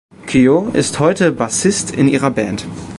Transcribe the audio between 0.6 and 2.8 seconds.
ist heute Bassist in ihrer Band.